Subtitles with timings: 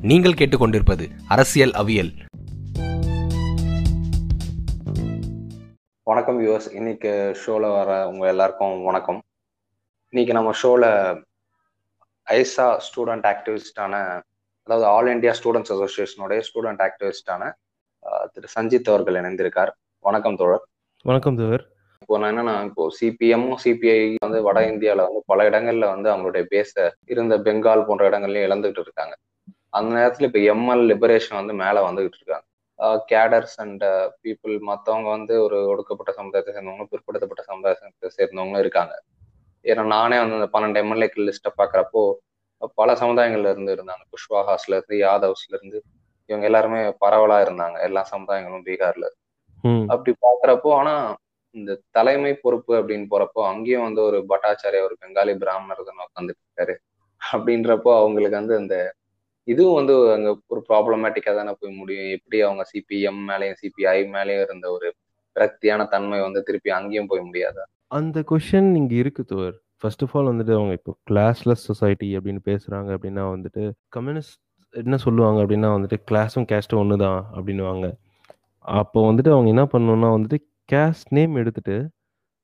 [0.00, 2.10] நீங்கள் கேட்டுக்கொண்டிருப்பது அரசியல் அவியல்.
[6.02, 9.22] வணக்கம் வியூவர்ஸ் இன்னைக்கு ஷோல வர உங்க எல்லாருக்கும் வணக்கம்.
[10.08, 10.84] இன்னைக்கு நம்ம ஷோல
[12.26, 14.22] ஐசா ஸ்டூடெண்ட் ஆக்டிவிஸ்டான
[14.62, 17.50] அதாவது ஆல் இந்தியா ஸ்டூடெண்ட்ஸ் அசோசியேஷனுடைய ஸ்டூடெண்ட் ஆக்டிவிஸ்டான
[18.32, 19.72] திரு சஞ்சித் அவர்கள் இணைந்திருக்கார்.
[19.98, 20.64] வணக்கம் தோழர்.
[21.04, 21.72] வணக்கம் தோழர்.
[22.00, 26.96] இப்போ நான் என்னன்னா இப்போ சிபிஎம்மும் சிபிஐ வந்து வட இந்தியால வந்து பல இடங்கள்ல வந்து அவங்களுடைய பேச
[27.06, 29.16] இருந்த பெங்கால் போன்ற இடங்கள்லயும் இழந்துகிட்டு இருக்காங்க.
[29.72, 32.44] அந்த நேரத்துல இப்ப எம்எல் லிபரேஷன் வந்து மேல வந்துகிட்டு இருக்காங்க.
[33.10, 33.84] கேடர்ஸ் அண்ட்
[34.24, 38.94] பீப்புள் மற்றவங்க வந்து ஒரு ஒடுக்கப்பட்ட சமுதாயத்தை சேர்ந்தவங்க பிற்படுத்தப்பட்ட சமுதாயத்தை சேர்ந்தவங்களும் இருக்காங்க.
[39.64, 42.02] ஏன்னா நானே வந்து அந்த பன்னெண்டு எம்எல்ஏக்கள் லிஸ்ட்டை பார்க்குறப்போ
[42.80, 44.04] பல சமுதாயங்கள்ல இருந்து இருந்தாங்க.
[44.14, 45.78] குஷ்வாஹாஸ்ல இருந்து யாதவ்ஸ்ல இருந்து
[46.30, 47.76] இவங்க எல்லாருமே பரவலா இருந்தாங்க.
[47.88, 49.06] எல்லா சமுதாயங்களும் பீகார்ல.
[49.92, 50.94] அப்படி பாக்குறப்போ ஆனா
[51.54, 56.74] இந்த தலைமை பொறுப்பு அப்படின்னு போறப்போ அங்கேயும் வந்து ஒரு பட்டாச்சாரிய ஒரு பெங்காலி பிராமணர் தான் உட்காந்துட்டு இருக்காரு.
[57.20, 58.76] அப்படின்றப்போ அவங்களுக்கு வந்து அந்த
[59.52, 62.10] இதுவும் வந்து அங்க ஒரு ப்ராப்ளமேட்டிக்கா தானே போய் முடியும்.
[62.16, 64.88] எப்படி அவங்க சிபிஎம் மேலேயும் சிபிஐ மேலேயும் இருந்த ஒரு
[65.36, 67.64] விரக்தியான தன்மை வந்து திருப்பி அங்கேயும் போய் முடியாதா?
[67.98, 72.90] அந்த கொஷின் இங்க இருக்கு தோர் ஃபர்ஸ்ட் ஆஃப் ஆல் வந்துட்டு அவங்க இப்போ கிளாஸ்லெஸ் சொசைட்டி அப்படின்னு பேசுறாங்க
[72.96, 73.62] அப்படின்னா வந்துட்டு
[73.96, 74.36] கம்யூனிஸ்ட்
[74.74, 77.86] என்ன சொல்லுவாங்க அப்படின்னா வந்துட்டு கிளாஸும் கேஸ்ட்டும் ஒன்று தான் அப்படின்னுவாங்க.
[78.64, 81.76] அப்போ வந்துட்டு அவங்க என்ன பண்ணணும்னா வந்துட்டு கேஸ்ட் நேம் எடுத்துட்டு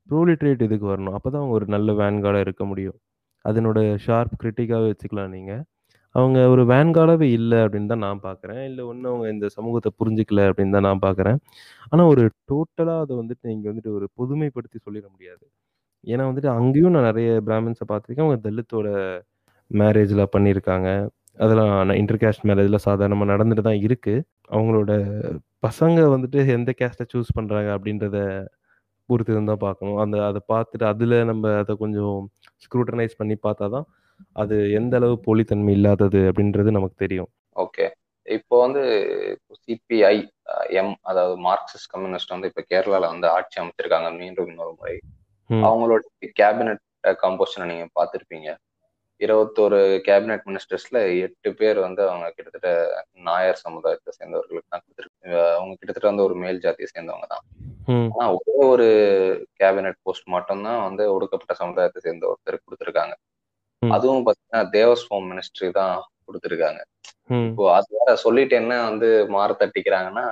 [0.08, 1.16] ப்ரோலிட்ரேட் இதுக்கு வரணும்.
[1.16, 2.96] அப்போ தான் அவங்க ஒரு நல்ல வேன்கார்டாக இருக்க முடியும்.
[3.44, 5.62] அதனோட ஷார்ப் கிரிட்டிக்காகவே வச்சுக்கலாம் நீங்கள்
[6.14, 8.60] அவங்க ஒரு வேன்கார்டாகவே இல்லை அப்படின்னு தான் நான் பார்க்குறேன்.
[8.70, 11.38] இல்லை ஒன்றும் அவங்க இந்த சமூகத்தை புரிஞ்சிக்கல அப்படின்னு தான் நான் பார்க்குறேன்.
[11.92, 15.44] ஆனால் ஒரு டோட்டலாக அதை வந்துட்டு இங்கே வந்துட்டு ஒரு பொதுமைப்படுத்தி சொல்லிட முடியாது.
[16.12, 18.26] ஏன்னா வந்துட்டு அங்கேயும் நான் நிறைய பிராமின்ஸை பார்த்துருக்கேன்.
[18.26, 18.88] அவங்க தலித்தோட
[19.70, 20.88] மேரேஜில் பண்ணியிருக்காங்க.
[21.44, 24.92] அதெல்லாம் இன்டர் கேஸ்ட் மேரேஜில் சாதாரணமாக நடந்துட்டு தான் இருக்குது அவங்களோட
[25.66, 28.18] பசங்க வந்துட்டு எந்த கேஸ்ட்டை சூஸ் பண்ணுறாங்க அப்படின்றத
[29.08, 29.98] பொறுத்து தான் பார்க்கணும்.
[30.04, 32.16] அந்த அதை பார்த்துட்டு அதில் நம்ம அதை கொஞ்சம்
[32.64, 33.86] ஸ்க்ரூட்டனைஸ் பண்ணி பார்த்தா தான்
[34.42, 37.30] அது எந்த அளவு போலித்தன்மை இல்லாதது அப்படின்றது நமக்கு தெரியும்.
[37.64, 37.86] ஓகே
[38.26, 38.82] இப்போ வந்து
[39.62, 40.16] சிபிஐ
[40.80, 44.94] எம் அதாவது மார்க்சிஸ்ட் கம்யூனிஸ்ட் வந்து இப்போ கேரளால வந்து ஆட்சி அமைச்சிருக்காங்க மீண்டும் இன்னொரு முறை.
[45.68, 46.02] அவங்களோட
[46.40, 46.82] கேபினட்
[47.24, 48.50] கம்போசிஷனை நீங்க பார்த்துருப்பீங்க.
[49.20, 52.70] இருபத்தோரு கேபினெட் மினிஸ்டர்ஸ்ல எட்டு பேர் வந்து அவங்க கிட்டத்தட்ட
[53.28, 57.44] நாயர் சமுதாயத்தை சேர்ந்தவர்களுக்கு தான் கொடுத்துருக்கு அவங்க கிட்டத்தட்ட வந்து ஒரு மேல் ஜாதியை சேர்ந்தவங்க தான்.
[58.14, 58.88] ஆனா ஒரே ஒரு
[59.60, 63.14] கேபினெட் போஸ்ட் மட்டும்தான் வந்து ஒடுக்கப்பட்ட சமுதாயத்தை சேர்ந்த ஒருத்தர் கொடுத்துருக்காங்க.
[63.96, 65.94] அதுவும் பாத்தீங்கன்னா தேவஸ்வம் மினிஸ்ட்ரி தான்
[66.26, 66.80] கொடுத்துருக்காங்க.
[67.50, 70.26] இப்போ அது வேற சொல்லிட்டு என்ன வந்து மாற தட்டிக்கிறாங்கன்னா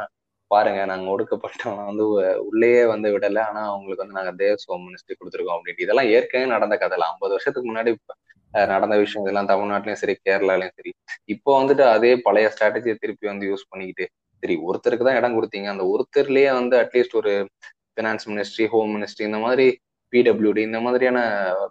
[0.50, 2.04] பாருங்க நாங்க ஒடுக்கப்பட்டவங்க வந்து
[2.48, 3.40] உள்ளேயே வந்து விடல.
[3.50, 5.86] ஆனா அவங்களுக்கு வந்து நாங்க தேவஸ்வம் மினிஸ்ட்ரி கொடுத்துருக்கோம் அப்படின்ட்டு.
[5.86, 7.92] இதெல்லாம் ஏற்கனவே நடந்த கதைல ஐம்பது வருஷத்துக்கு முன்னாடி
[8.72, 10.90] நடந்த விஷயம் இதெல்லாம் தமிழ்நாட்டிலயும் சரி கேரளாலயும் சரி.
[11.34, 14.06] இப்போ வந்துட்டு அதே பழைய ஸ்ட்ராட்டஜியை திருப்பி வந்து யூஸ் பண்ணிக்கிட்டு
[14.42, 15.68] சரி ஒருத்தருக்கு தான் இடம் கொடுத்தீங்க.
[15.74, 17.32] அந்த ஒருத்தர்லயே வந்து அட்லீஸ்ட் ஒரு
[17.98, 19.66] பினான்ஸ் மினிஸ்ட்ரி ஹோம் மினிஸ்ட்ரி இந்த மாதிரி
[20.12, 21.18] பிடபிள்யூடி இந்த மாதிரியான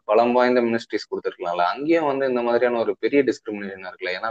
[0.09, 1.65] பலம் வாய்ந்த மினிஸ்ட்ரிஸ் கொடுத்துருக்கலாம்ல.
[1.73, 4.13] அங்கேயும் வந்து இந்த மாதிரியான ஒரு பெரிய டிஸ்கிரிமினேஷன் இருக்குல்ல.
[4.19, 4.29] ஏன்னா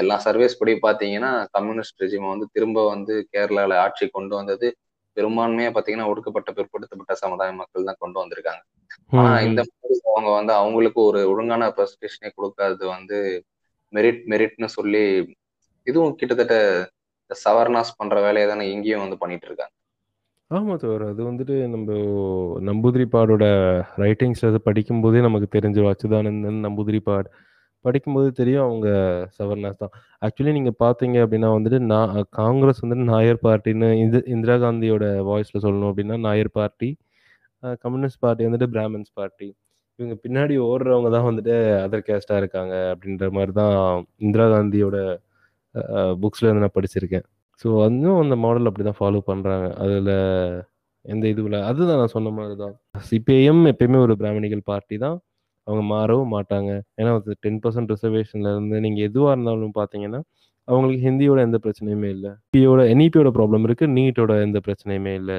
[0.00, 4.68] எல்லா சர்வேஸ் படி பாத்தீங்கன்னா கம்யூனிஸ்ட் ரெஜிம் வந்து திரும்ப வந்து கேரளால ஆட்சி கொண்டு வந்தது
[5.16, 8.62] பெரும்பான்மையா பாத்தீங்கன்னா ஒடுக்கப்பட்ட பிற்படுத்தப்பட்ட சமுதாய மக்கள் தான் கொண்டு வந்திருக்காங்க.
[9.18, 13.18] ஆனா இந்த மாதிரி அவங்க வந்து அவங்களுக்கு ஒரு ஒழுங்கான ப்ரெசன்டேஷனே கொடுக்காதது வந்து
[13.92, 15.04] மெரிட் மெரிட்னு சொல்லி
[15.86, 16.56] இதுவும் கிட்டத்தட்ட
[17.30, 19.74] சவர்னாஸ் பண்ற வேலையை தானே இங்கேயும் வந்து பண்ணிட்டு இருக்காங்க.
[20.50, 21.88] ஆமாம் தோர் அது வந்துட்டு நம்ம
[22.68, 23.44] நம்பூதிரிப்பாடோட
[24.02, 27.28] ரைட்டிங்ஸ் அது படிக்கும்போதே நமக்கு தெரிஞ்சிடும் அச்சுதானந்தன் படிக்கும்
[27.84, 28.88] படிக்கும்போது தெரியும் அவங்க
[29.36, 29.92] சவர்ணாஸ் தான்.
[30.26, 32.10] ஆக்சுவலி நீங்கள் பார்த்தீங்க அப்படின்னா வந்துட்டு நான்
[32.40, 36.90] காங்கிரஸ் வந்துட்டு நாயர் பார்ட்டின்னு இது இந்திரா காந்தியோட வாய்ஸில் சொல்லணும் அப்படின்னா நாயர் பார்ட்டி
[37.84, 39.48] கம்யூனிஸ்ட் பார்ட்டி வந்துட்டு பிராமின்ஸ் பார்ட்டி.
[39.98, 43.74] இவங்க பின்னாடி ஓடுறவங்க தான் வந்துட்டு அதர் கேஸ்டாக இருக்காங்க அப்படின்ற மாதிரி தான்
[44.26, 44.98] இந்திரா காந்தியோட
[46.24, 47.26] புக்ஸில் இருந்து நான் படிச்சிருக்கேன்.
[47.60, 50.12] ஸோ அதுவும் அந்த மாடல் அப்படி தான் ஃபாலோ பண்ணுறாங்க அதில்
[51.04, 52.74] எந்த இதுவில் அதுதான் நான் சொன்ன மாதிரி தான்
[53.08, 55.16] சிபிஐஎம் எப்பயுமே ஒரு பிராமணிகள் பார்ட்டி தான்.
[55.66, 56.70] அவங்க மாறவும் மாட்டாங்க.
[57.00, 57.10] ஏன்னா
[57.44, 60.20] டென் பர்சன்ட் ரிசர்வேஷனில் இருந்து நீங்கள் எதுவாக இருந்தாலும் பார்த்தீங்கன்னா
[60.68, 62.32] அவங்களுக்கு ஹிந்தியோட எந்த பிரச்சனையுமே இல்லை.
[62.54, 65.38] பியோட என்இபியோட ப்ராப்ளம் இருக்குது நீட்டோட எந்த பிரச்சனையுமே இல்லை.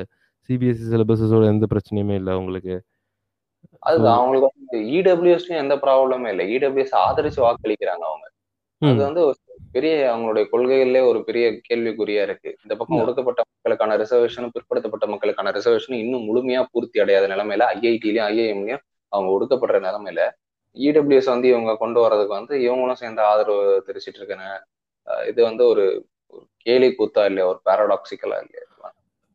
[0.50, 2.76] சிபிஎஸ்சி சிலபஸஸோட எந்த பிரச்சனையுமே இல்லை அவங்களுக்கு.
[3.90, 6.46] அது அவங்களுக்கு வந்து இடபிள்யூஎஸ்லயும் எந்த ப்ராப்ளமே இல்லை.
[6.56, 8.26] இடபிள்யூஎஸ் ஆதரிச்சு வாக்களிக்கிறாங்க அவங்க.
[8.82, 9.24] அது வந்து
[9.72, 12.50] பெரிய அவங்களுடைய கொள்கைகள்லேயே ஒரு பெரிய கேள்விக்குறியா இருக்கு.
[12.64, 18.84] இந்த பக்கம் ஒடுக்கப்பட்ட மக்களுக்கான ரிசர்வேஷனும் பிற்படுத்தப்பட்ட மக்களுக்கான ரிசர்வேஷனும் இன்னும் முழுமையா பூர்த்தி அடையாத நிலைமையில ஐஐடிலயும் ஐஐஎம்லயும்
[19.12, 20.22] அவங்க ஒடுக்கப்படுற நிலைமையில
[20.78, 24.46] இடபிள்யூஎஸ் வந்து இவங்க கொண்டு வர்றதுக்கு வந்து இவங்களும் சேர்ந்து ஆதரவு தெரிவிச்சிட்டு இருக்கேன்
[25.28, 25.86] இது வந்து ஒரு
[26.66, 27.48] கேலி கூத்தா இல்லையா?
[27.52, 28.66] ஒரு பேரடாக்சிக்கலா இல்லையா?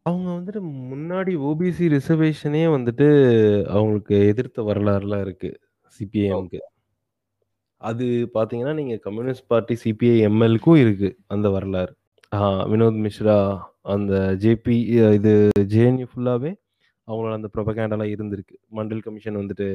[0.06, 0.60] அவங்க வந்துட்டு
[0.90, 3.06] முன்னாடி ஓபிசி ரிசர்வேஷனே வந்துட்டு
[3.70, 5.50] அவங்களுக்கு எதிர்த்த வரலாறுலாம் இருக்கு.
[5.94, 6.58] சிபிஐஎம்க்கு
[7.80, 11.92] அது பார்த்தீங்கன்னா நீங்கள் கம்யூனிஸ்ட் பார்ட்டி சிபிஐ எம்எல்க்கும் இருக்கு அந்த வரலாறு.
[12.72, 13.36] வினோத் மிஸ்ரா
[13.94, 14.12] அந்த
[14.42, 14.76] ஜேபி
[15.18, 15.32] இது
[15.72, 16.52] ஜேஎன்யூ ஃபுல்லாகவே
[17.08, 18.54] அவங்களோட அந்த ப்ரொபகேண்டாலாம் இருந்திருக்கு.
[18.76, 19.68] மண்டல் கமிஷன் வந்துட்டு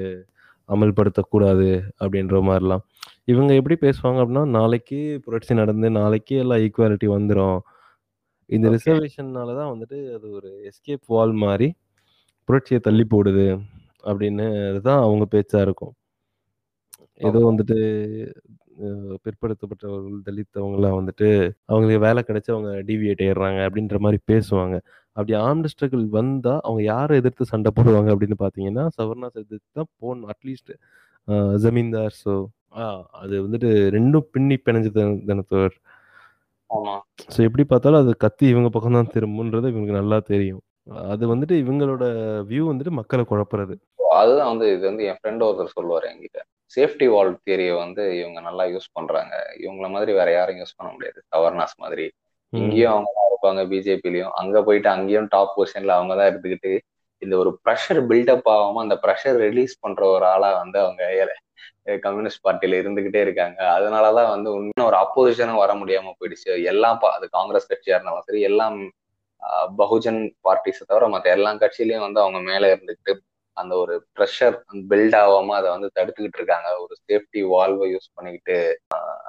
[0.69, 1.69] அமல்படுத்தக்கூடாது
[2.03, 2.83] அப்படின்ற மாதிரிலாம்.
[3.31, 7.59] இவங்க எப்படி பேசுவாங்க அப்படின்னா நாளைக்கு புரட்சி நடந்து நாளைக்கு எல்லாம் ஈக்குவாலிட்டி வந்துடும்
[8.49, 8.67] இந்த.
[8.75, 11.69] ரிசர்வேஷன்னால தான் வந்துட்டு அது ஒரு எஸ்கேப் வால் மாதிரி
[12.49, 13.47] புரட்சியை தள்ளி போடுது
[14.09, 14.45] அப்படின்னு
[14.87, 15.93] தான் அவங்க பேச்சா இருக்கும்.
[17.19, 17.39] ஏதோ.
[17.49, 17.77] வந்துட்டு
[19.23, 21.27] பிற்படுத்தப்பட்டவர்கள் தலித் அவங்களாம் வந்துட்டு
[21.71, 24.75] அவங்களுக்கு வேலை கிடைச்சு அவங்க டிவியேட் ஆயிடுறாங்க அப்படின்ற மாதிரி பேசுவாங்க.
[25.17, 30.31] அப்படி ஆர்ம்டு ஸ்ட்ரகிள் வந்தா அவங்க யாரை எதிர்த்து சண்டை போடுவாங்க அப்படின்னு பார்த்தீங்கன்னா சவர்ணாஸ் எதிர்த்து தான் போடணும்
[30.33, 30.71] அட்லீஸ்ட்
[31.65, 32.15] ஜமீன்தார்.
[32.23, 32.33] ஸோ
[33.21, 34.91] அது வந்துட்டு ரெண்டும் பின்னி பிணைஞ்சு
[35.29, 35.75] தினத்தவர்.
[37.33, 40.61] ஸோ எப்படி பார்த்தாலும் அது கத்தி இவங்க பக்கம் தான் திரும்புன்றது இவங்களுக்கு நல்லா தெரியும்.
[41.13, 42.05] அது வந்துட்டு இவங்களோட
[42.51, 43.75] வியூ வந்துட்டு மக்களை குழப்புறது.
[44.21, 46.39] அதுதான் வந்து இது வந்து என் ஃப்ரெண்ட் ஒருத்தர் சொல்லுவார் என்கிட்ட.
[46.75, 49.33] சேஃப்டி வால் தியரியை வந்து இவங்க நல்லா யூஸ் பண்றாங்க.
[49.59, 51.19] இவங்கள மாதிரி வேற யாரும் யூஸ் பண்ண முடியாது.
[51.35, 52.05] கவர்னஸ் மாதிரி.
[52.53, 56.71] இங்கேயும் அவங்க தான் இருப்பாங்க பிஜேபிலையும் அங்க போயிட்டு அங்கேயும் டாப் பொசிஷன்ல அவங்க தான் எடுத்துக்கிட்டு
[57.21, 61.03] இந்த ஒரு ப்ரெஷர் பில்டப் ஆகாம அந்த ப்ரெஷர் ரிலீஸ் பண்ற ஒரு ஆளா வந்து அவங்க
[62.03, 63.59] கம்யூனிஸ்ட் பார்ட்டியில இருந்துகிட்டே இருக்காங்க.
[63.75, 66.51] அதனாலதான் வந்து இன்னும் ஒரு அப்போசிஷனும் வர முடியாம போயிடுச்சு.
[66.71, 68.77] எல்லாம் அது காங்கிரஸ் கட்சியா இருந்தாலும் சரி எல்லாம்
[69.77, 73.13] பகுஜன் பார்ட்டிஸை தவிர மற்ற எல்லா கட்சியிலயும் வந்து அவங்க மேல இருந்துகிட்டு
[73.57, 74.55] அந்த ஒரு ப்ரெஷர்
[74.91, 76.69] பில்ட் ஆகாம அதை வந்து தடுத்துக்கிட்டு இருக்காங்க.
[76.83, 78.57] ஒரு சேஃப்டி வால்வை யூஸ் பண்ணிக்கிட்டு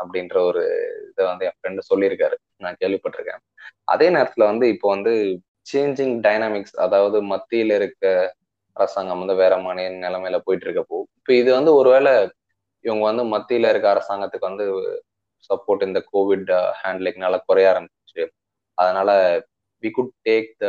[0.00, 0.62] அப்படின்ற ஒரு
[1.10, 2.36] இதை வந்து என் ஃப்ரெண்டு சொல்லியிருக்காரு.
[2.64, 3.42] நான் கேள்விப்பட்டிருக்கேன்.
[3.92, 5.12] அதே நேரத்துல வந்து இப்போ வந்து
[5.72, 8.04] சேஞ்சிங் டைனாமிக்ஸ் அதாவது மத்தியில் இருக்க
[8.76, 12.12] அரசாங்கம் வந்து வேற மாநில நிலைமையில போயிட்டு இருக்கப்போ இப்போ இது வந்து ஒருவேளை
[12.84, 14.66] இவங்க வந்து மத்தியில இருக்க அரசாங்கத்துக்கு வந்து
[15.50, 18.22] சப்போர்ட் இந்த கோவிட் ஹேண்ட்லிங்னால குறைய ஆரம்பிச்சு
[18.78, 19.10] அதனால
[19.82, 20.66] we could take the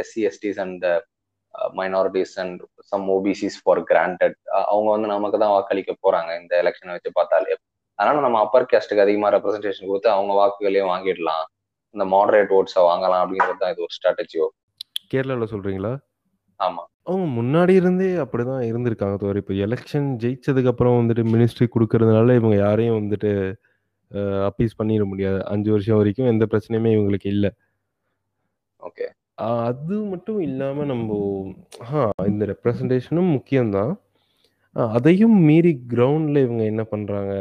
[0.00, 0.88] SC STs and the
[1.78, 2.60] minorities and
[2.90, 4.36] some OBCs for granted
[4.72, 7.54] அவங்க வந்து நமக்கு தான் வாக்களிக்க போறாங்க இந்த எலெக்ஷனை வச்சு பார்த்தாலே.
[7.98, 11.44] அதனால நம்ம அப்பர் கேஸ்டுக்கு அதிகமா ரெப்ரஸன்டேஷன் கொடுத்து அவங்க வாக்குகளையும் வாங்கிடலாம்.
[11.94, 14.46] இந்த மாடரேட் ஓட்ஸை வாங்கலாம் அப்படிங்கிறது தான் இது ஒரு ஸ்ட்ராட்டஜியோ
[15.12, 15.92] கேரளாவில் சொல்றீங்களா?
[16.60, 16.82] ஆமா.
[17.08, 22.98] அவங்க முன்னாடி இருந்தே அப்படிதான் இருந்திருக்காங்க தவிர இப்போ எலெக்ஷன் ஜெயிச்சதுக்கு அப்புறம் வந்துட்டு மினிஸ்ட்ரி கொடுக்கறதுனால இவங்க யாரையும்
[23.00, 23.30] வந்துட்டு
[24.48, 25.38] அப்பீஸ் பண்ணிட முடியாது.
[25.52, 27.50] அஞ்சு வருஷம் வரைக்கும் எந்த பிரச்சனையுமே இவங்களுக்கு இல்லை.
[28.88, 29.06] ஓகே
[29.38, 31.16] அது மட்டும் இல்லாம நம்ம
[31.92, 32.00] ஆ
[32.30, 33.92] இந்த ரெப்ரசன்டேஷனும் முக்கியம்தான்.
[34.96, 37.32] அதையும் மீறி கிரவுண்ட்ல இவங்க என்ன பண்றாங்க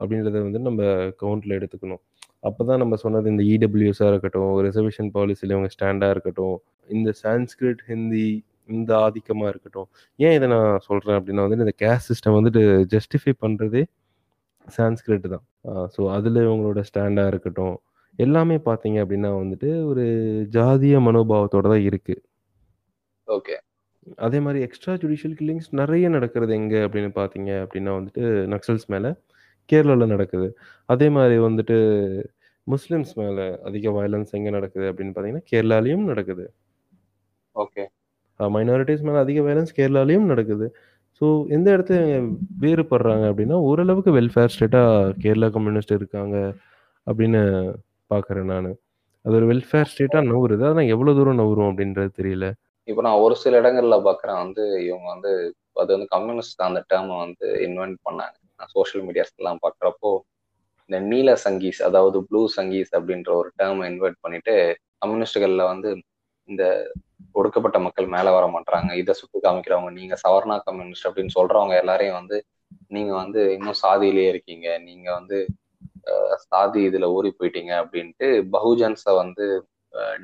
[0.00, 0.82] அப்படின்றத வந்து நம்ம
[1.22, 2.02] கவுண்ட்ல எடுத்துக்கணும்.
[2.48, 6.56] அப்பதான் நம்ம சொன்னது இந்த இடபிள்யூஎஸ்ஸாக இருக்கட்டும் ரிசர்வேஷன் பாலிசியில் இவங்க ஸ்டாண்டாக இருக்கட்டும்
[6.96, 8.28] இந்த சான்ஸ்கிரிட் ஹிந்தி
[8.76, 9.88] இந்த ஆதிக்கமாக இருக்கட்டும்.
[10.18, 12.62] ஏன் இதை நான் சொல்கிறேன் அப்படின்னா வந்து இந்த கேஸ்ட் சிஸ்டம் வந்துட்டு
[12.94, 13.82] ஜஸ்டிஃபை பண்ணுறதே
[14.76, 15.44] சான்ஸ்கிரிட் தான்.
[15.94, 17.76] ஸோ அதில் இவங்களோட ஸ்டாண்டாக இருக்கட்டும்
[18.18, 20.04] எல்லாமே பார்த்தீங்க அப்படின்னா வந்துட்டு ஒரு
[20.56, 22.22] ஜாதிய மனோபாவத்தோட தான் இருக்குது
[23.28, 23.56] ஓகே.
[24.26, 28.22] அதே மாதிரி எக்ஸ்ட்ரா ஜுடிஷியல் கில்லிங்ஸ் நிறைய நடக்கிறது எங்கே அப்படின்னு பார்த்தீங்க அப்படின்னா வந்துட்டு
[28.54, 29.10] நக்சல்ஸ் மேலே
[29.70, 30.48] கேரளாவில் நடக்குது.
[30.88, 31.76] அதே மாதிரி வந்துட்டு
[32.66, 36.44] முஸ்லிம்ஸ் மேலே அதிக வயலன்ஸ் எங்கே நடக்குது அப்படின்னு பார்த்தீங்கன்னா கேரளாலையும் நடக்குது.
[37.56, 37.84] ஓகே.
[38.40, 40.66] மைனாரிட்டிஸ் மேலே அதிக வயலன்ஸ் கேரளாலையும் நடக்குது.
[41.20, 41.26] ஸோ
[41.56, 41.98] எந்த இடத்துல
[42.64, 46.36] வேறுபடுறாங்க அப்படின்னா ஓரளவுக்கு வெல்ஃபேர் ஸ்டேட்டாக கேரளா கம்யூனிஸ்ட் இருக்காங்க
[47.06, 47.42] அப்படின்னு
[48.12, 48.70] பார்க்குறேன் நான்.
[49.24, 52.46] அது ஒரு வெல்ஃபேர் ஸ்டேட்டாக நவுறுது ஆனால் எவ்வளோ தூரம் நவுறும் அப்படின்றது தெரியல.
[52.88, 54.40] இப்போ நான் ஒரு சில இடங்கள்ல பார்க்குறேன்.
[54.44, 55.30] வந்து இவங்க வந்து
[55.82, 58.36] அது வந்து கம்யூனிஸ்ட் அந்த டேர்மை வந்து இன்வென்ட் பண்ணாங்க.
[58.58, 60.10] நான் சோஷியல் மீடியாஸ்லாம் பார்க்குறப்போ
[60.90, 64.54] இந்த நீல சங்கீஸ் அதாவது ப்ளூ சங்கீஸ் அப்படின்ற ஒரு டேர்மை இன்வெர்ட் பண்ணிட்டு
[65.02, 65.88] கம்யூனிஸ்டுகளில் வந்து
[66.48, 66.64] இந்த
[67.34, 72.36] ஒடுக்கப்பட்ட மக்கள் மேலே வர மாட்டாங்க இதை சுட்டு காமிக்கிறவங்க நீங்க சவர்ணா கம்யூனிஸ்ட் அப்படின்னு சொல்றவங்க எல்லாரையும் வந்து
[72.96, 74.66] நீங்க வந்து இன்னும் சாதியிலேயே இருக்கீங்க.
[74.88, 75.38] நீங்க வந்து
[76.44, 79.46] சாதி இதுல ஊறி போயிட்டீங்க அப்படின்ட்டு பகுஜன்ஸை வந்து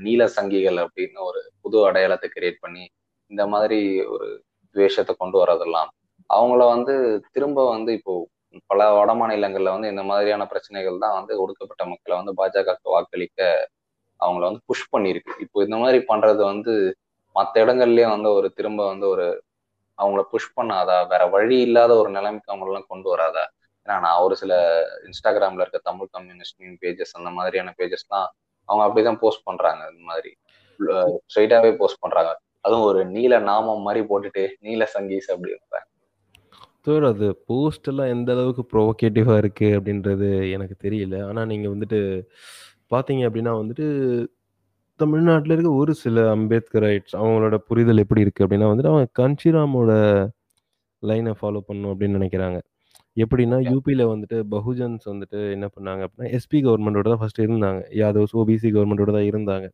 [0.05, 2.85] நீல சங்கிகள் அப்படின்னு ஒரு புது அடையாளத்தை கிரியேட் பண்ணி
[3.31, 3.81] இந்த மாதிரி
[4.15, 4.29] ஒரு
[4.77, 5.91] துவேஷத்தை கொண்டு வரதெல்லாம்
[6.31, 6.95] அவங்கள வந்து
[7.35, 8.15] திரும்ப வந்து இப்போ
[8.71, 13.41] பல வட மாநிலங்கள்ல வந்து இந்த மாதிரியான பிரச்சனைகள் தான் வந்து ஒடுக்கப்பட்ட மக்களை வந்து பாஜகவுக்கு வாக்களிக்க
[14.21, 15.33] அவங்கள வந்து புஷ் பண்ணியிருக்கு.
[15.45, 16.73] இப்போ இந்த மாதிரி பண்றது வந்து
[17.37, 19.27] மற்ற இடங்கள்லயும் வந்து ஒரு திரும்ப வந்து ஒரு
[19.99, 23.45] அவங்கள புஷ் பண்ணாதா வேற வழி இல்லாத ஒரு நிலைமைக்கு அவங்களெல்லாம் கொண்டு வராதா?
[23.87, 24.53] ஏன்னா நான் ஒரு சில
[25.09, 28.29] இன்ஸ்டாகிராம்ல இருக்க தமிழ் கம்யூனிஸ்ட் பேஜஸ் அந்த மாதிரியான பேஜஸ்லாம்
[28.69, 30.31] அவங்க அப்படிதான் போஸ்ட் பண்றாங்க இந்த மாதிரி.
[31.31, 32.31] ஸ்ட்ரைட்டாவே போஸ்ட் பண்றாங்க.
[32.61, 35.81] அதுவும் ஒரு நீல நாமம் மாதிரி போட்டுட்டு நீல சங்கீஸ் அப்படின்ற
[36.87, 41.17] சார் அது போஸ்ட் எல்லாம் எந்த அளவுக்கு ப்ரொவோகேட்டிவாக இருக்குது அப்படின்றது எனக்கு தெரியல.
[41.29, 42.01] ஆனால் நீங்கள் வந்துட்டு
[42.93, 43.87] பார்த்தீங்க அப்படின்னா வந்துட்டு
[45.01, 49.93] தமிழ்நாட்டில் இருக்க ஒரு சில அம்பேத்கரைட்ஸ் அவங்களோட புரிதல் எப்படி இருக்குது அப்படின்னா வந்துட்டு அவங்க கன்ஷிராமோட
[51.03, 52.59] லைனை ஃபாலோ பண்ணணும் அப்படின்னு நினைக்கிறாங்க.
[53.23, 57.81] எப்படின்னா யூபியில் வந்துட்டு பகுஜன்ஸ் வந்துட்டு என்ன பண்ணாங்க அப்படின்னா எஸ்பி கவர்மெண்ட்டோட தான் ஃபர்ஸ்ட் இருந்தாங்க.
[58.01, 59.67] யாதவ்ஸ் ஓபிசி கவர்மெண்ட்டோட தான் இருந்தாங்க.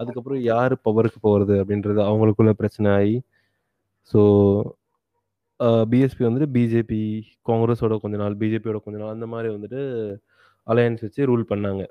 [0.00, 3.16] அதுக்கப்புறம் யார் பவருக்கு போகிறது அப்படின்றது அவங்களுக்குள்ள பிரச்சனை ஆகி
[4.12, 4.20] ஸோ
[5.90, 7.00] பிஎஸ்பி வந்துட்டு பிஜேபி
[7.48, 9.80] காங்கிரஸோட கொஞ்ச நாள் பிஜேபியோட கொஞ்ச நாள் அந்த மாதிரி வந்துட்டு
[10.66, 11.82] அலையன்ஸ் வச்சு ரூல் பண்ணாங்க.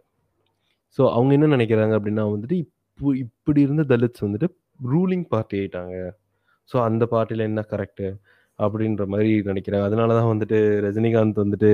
[0.97, 4.47] ஸோ அவங்க என்ன நினைக்கிறாங்க அப்படின்னா வந்துட்டு இப்போ இப்படி இருந்த தலித்ஸ் வந்துட்டு
[4.93, 5.95] ரூலிங் பார்ட்டி ஆயிட்டாங்க.
[6.71, 8.07] ஸோ அந்த பார்ட்டியில் என்ன கரெக்டு
[8.59, 9.85] அப்படின்ற மாதிரி நினைக்கிறேன்.
[9.87, 11.71] அதனால தான் வந்துட்டு ரஜினிகாந்த் வந்துட்டு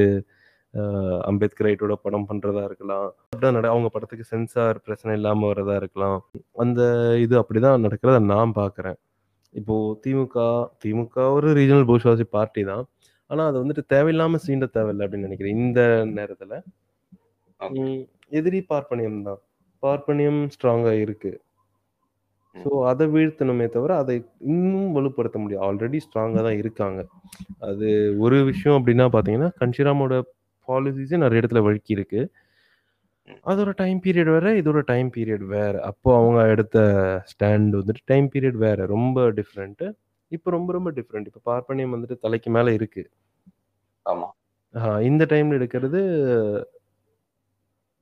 [1.30, 3.08] அம்பேத்கர் ரைட்டோட படம் பண்ணுறதா இருக்கலாம்.
[3.24, 6.18] அப்படிதான் நட அவங்க படத்துக்கு சென்சார் பிரச்சனை இல்லாமல் வரதா இருக்கலாம்.
[6.56, 6.82] அந்த
[7.26, 8.98] இது அப்படிதான் நடக்கிறத நான் பார்க்குறேன்
[9.54, 10.38] இப்போ திமுக
[10.84, 12.84] திமுக ஒரு ரீஜனல் பூஷ்வாசி பார்ட்டி தான்.
[13.30, 15.82] ஆனால் அது வந்துட்டு தேவையில்லாமல் சீண்ட தேவையில்லை அப்படின்னு நினைக்கிறேன் இந்த
[16.20, 16.56] நேரத்தில்.
[18.32, 19.42] எதிரி பார்ப்பனியம் தான்.
[19.84, 21.32] பார்ப்பனியம் ஸ்ட்ராங்காக இருக்கு.
[21.34, 21.47] ம்.
[22.62, 24.16] ஸோ அதை வீழ்த்தணுமே தவிர அதை
[24.48, 25.64] இன்னும் வலுப்படுத்த முடியும்.
[25.64, 27.00] ஆல்ரெடி ஸ்ட்ராங்காக தான் இருக்காங்க.
[27.62, 27.88] அது
[28.20, 30.16] ஒரு விஷயம் அப்படின்னா பார்த்தீங்கன்னா கன்ஷிராமோட
[30.68, 32.22] பாலிசிஸே நிறைய இடத்துல வழுக்கி இருக்கு.
[33.46, 35.74] அதோட டைம் பீரியட் வேற இதோட டைம் பீரியட் வேற.
[35.84, 36.78] அப்போ அவங்க எடுத்த
[37.32, 38.80] ஸ்டாண்ட் வந்துட்டு டைம் பீரியட் வேற.
[38.86, 39.88] ரொம்ப டிஃப்ரெண்ட்டு
[40.32, 43.04] இப்போ ரொம்ப ரொம்ப டிஃப்ரெண்ட் இப்போ பார்ப்பனியம் வந்துட்டு தலைக்கு மேலே இருக்கு.
[44.06, 44.28] ஆமா.
[44.74, 46.00] ஆஹ் இந்த டைம்ல எடுக்கிறது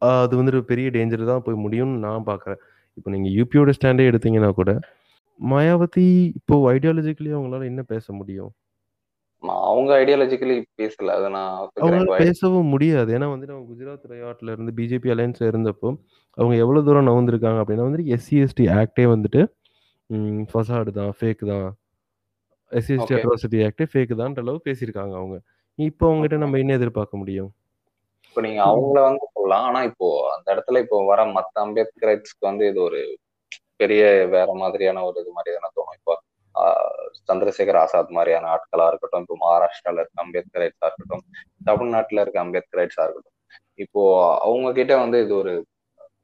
[0.02, 2.62] அது வந்துட்டு பெரிய டேஞ்சர் தான் போய் முடியும்னு நான் பார்க்குறேன்
[2.98, 4.72] இப்போ நீங்கள் யூபியோட ஸ்டாண்டே எடுத்தீங்கன்னா கூட
[5.40, 6.06] மாயாவதி
[6.40, 8.52] இப்போ ஐடியாலஜிக்கலி அவங்களால என்ன பேச முடியும்?
[9.70, 13.10] அவங்க ஐடியாலஜிக்கலி பேசல அதை நான் அவங்களால பேசவும் முடியாது.
[13.18, 15.90] ஏன்னா வந்துட்டு அவங்க குஜராத் ரயாட்ல இருந்து பிஜேபி அலையன்ஸ்ல இருந்தப்போ
[16.38, 19.42] அவங்க எவ்வளவு தூரம் நவுந்திருக்காங்க அப்படின்னா வந்துட்டு எஸ்சி எஸ்டி ஆக்டே வந்துட்டு
[20.52, 21.68] ஃபசாடு தான் ஃபேக் தான்.
[22.72, 23.20] SC ST Okay.
[23.20, 25.36] அட்ராசிட்டி ஆக்டே ஃபேக் தான்ன்ற அளவு பேசியிருக்காங்க அவங்க.
[25.80, 27.50] இப்போ அவங்ககிட்ட நம்ம என்ன எதிர்பார்க்க முடியும்?
[28.28, 29.66] இப்போ நீங்க அவங்கள வந்து சொல்லலாம்.
[29.70, 30.08] ஆனா இப்போ
[30.46, 33.00] அந்த இடத்துல இப்போ வர மத்த அம்பேத்கரைட்ஸ்க்கு வந்து இது ஒரு
[33.82, 34.02] பெரிய
[34.34, 35.96] வேற மாதிரியான ஒரு இது மாதிரி தானே தோணும்.
[36.00, 36.14] இப்போ
[37.30, 41.24] சந்திரசேகர் ஆசாத் மாதிரியான ஆட்களா இருக்கட்டும் இப்போ மகாராஷ்டிரால இருக்க அம்பேத்கரைட்ஸா இருக்கட்டும்
[41.70, 43.36] தமிழ்நாட்டுல இருக்க அம்பேத்கரைட்ஸா இருக்கட்டும்.
[43.86, 44.02] இப்போ
[44.48, 45.54] அவங்க கிட்ட வந்து இது ஒரு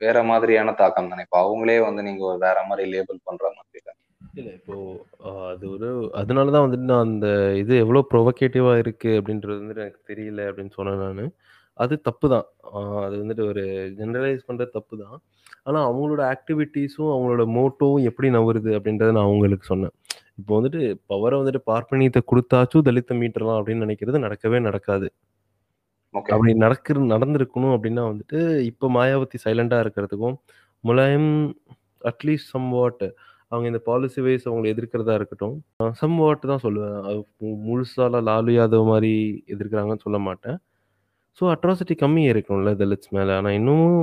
[0.02, 1.26] வேற மாதிரியான தாக்கம் தானே.
[1.28, 4.00] இப்போ அவங்களே வந்து நீங்க ஒரு வேற மாதிரி லேபிள் பண்ற மாதிரி தானே.
[4.40, 4.76] இல்லை இப்போ
[5.52, 5.88] அது ஒரு
[6.22, 7.28] அதனால தான் வந்துட்டு நான் அந்த
[7.64, 11.34] இது எவ்வளோ ப்ரொவகேட்டிவா இருக்கு அப்படின்றது வந்து எனக்கு தெரியல அப்படின்னு சொன்னேன் நான்.
[11.84, 12.46] அது தப்பு தான்
[13.06, 13.64] அது வந்துட்டு ஒரு
[14.00, 15.16] ஜெனரலைஸ் பண்ணுறது தப்பு தான்
[15.68, 19.94] ஆனால் அவங்களோட ஆக்டிவிட்டீஸும் அவங்களோட மோட்டோவும் எப்படி நவருது அப்படின்றத நான் அவங்களுக்கு சொன்னேன்.
[20.40, 25.08] இப்போ வந்துட்டு பவரை வந்துட்டு பார்ப்பனியத்தை கொடுத்தாச்சும் தலித்தை மீட்டலாம் அப்படின்னு நினைக்கிறது நடக்கவே நடக்காது.
[26.14, 26.32] ஓகே.
[26.36, 28.40] அப்படி நடக்கிற நடந்திருக்கணும் அப்படின்னா வந்துட்டு
[28.72, 30.38] இப்போ மாயாவதி சைலண்டாக இருக்கிறதுக்கும்
[30.84, 31.30] முலாயம்
[32.10, 33.06] அட்லீஸ்ட் சம் வாட்
[33.52, 35.56] அவங்க இந்த பாலிசி வைஸ் அவங்களை எதிர்க்கிறதா இருக்கட்டும்
[36.02, 37.00] சம் வாட் தான் சொல்லுவேன்.
[37.68, 39.14] முழுசால லாலு யாதவ் மாதிரி
[39.54, 40.58] எதிர்க்கிறாங்கன்னு சொல்ல மாட்டேன்.
[41.40, 43.32] ஸோ அட்ராசிட்டி கம்மி இருக்கும்ல தலித்ஸ் மேலே.
[43.40, 43.94] ஆனால் இன்னும்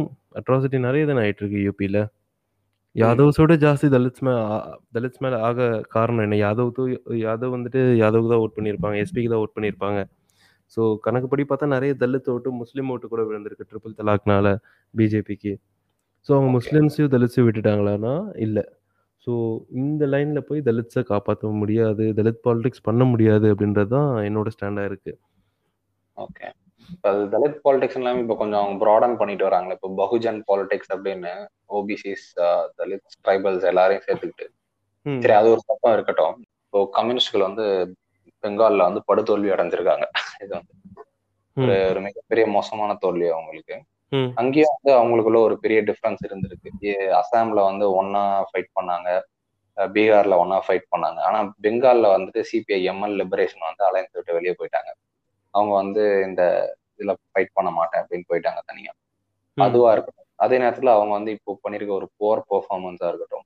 [0.41, 2.01] அட்ராசிட்டி நிறைய தானே ஆயிட்டு இருக்கு யூபியில்
[2.97, 4.33] யாதவ்ஸோட ஜாஸ்தி தலித்ஸ் மே
[4.97, 5.59] தலித்ஸ் மேலே ஆக
[5.97, 6.37] காரணம் என்ன?
[6.45, 6.85] யாதவ் தூ
[7.27, 9.99] யாதவ் வந்துட்டு யாதவுக்கு தான் ஓட் பண்ணியிருப்பாங்க எஸ்பிக்கு தான் ஓட் பண்ணியிருப்பாங்க.
[10.77, 14.47] ஸோ கணக்குப்படி பார்த்தா நிறைய தலித் ஓட்டு முஸ்லீம் ஓட்டு கூட விழுந்திருக்கு ட்ரிபிள் தலாக்னால
[14.95, 15.53] பிஜேபிக்கு
[16.29, 16.51] ஸோ அவங்க.
[16.59, 18.15] முஸ்லீம்ஸையும் தலித்ஸையும் விட்டுட்டாங்களான்னா
[18.47, 18.65] இல்லை.
[19.27, 19.33] ஸோ
[19.83, 25.13] இந்த லைனில் போய் தலித்ஸை காப்பாற்ற முடியாது தலித் பாலிடிக்ஸ் பண்ண முடியாது அப்படின்றது தான் என்னோட ஸ்டாண்டாக இருக்கு.
[26.17, 26.49] ஓகே
[27.01, 31.33] அது தலித் பாலிடிக்ஸ் எல்லாமே இப்போ கொஞ்சம் அவங்க ப்ராடன் பண்ணிட்டு வராங்க இப்போ பகுஜன் பாலிடிக்ஸ் அப்படின்னு
[31.71, 32.27] ஓபிசிஸ்
[32.77, 34.47] தலித் ட்ரைபல்ஸ் எல்லாரையும் சேர்த்துக்கிட்டு.
[35.07, 36.35] சரி அது ஒரு பக்கம் இருக்கட்டும்.
[36.65, 37.65] இப்போ கம்யூனிஸ்ட்கள் வந்து
[38.45, 40.07] பெங்கால்ல வந்து படுதோல்வி அடைஞ்சிருக்காங்க.
[40.43, 40.75] இது வந்து
[41.57, 43.77] ஒரு ஒரு மிகப்பெரிய மோசமான தோல்வி அவங்களுக்கு.
[44.35, 46.71] அங்கேயும் வந்து அவங்களுக்குள்ள ஒரு பெரிய டிஃபரன்ஸ் இருந்திருக்கு.
[47.21, 49.09] அசாம்ல வந்து ஒன்னா ஃபைட் பண்ணாங்க.
[49.77, 51.19] பீகார்ல ஒன்னா ஃபைட் பண்ணாங்க.
[51.21, 54.91] ஆனா பெங்கால்ல வந்துட்டு சிபிஐ எம்எல் லிபரேஷன் வந்து அலைன்ஸ் விட்டு வெளியே போயிட்டாங்க.
[55.55, 56.43] அவங்க வந்து இந்த
[56.99, 58.93] இதுல ஃபைட் பண்ண மாட்டேன் அப்படின்னு போயிட்டாங்க தனியா.
[59.57, 60.25] அதுவா இருக்கட்டும்.
[60.37, 63.45] அதே நேரத்துல அவங்க வந்து இப்போ பண்ணிருக்க ஒரு போர் பெர்ஃபார்மன்ஸா இருக்கட்டும்.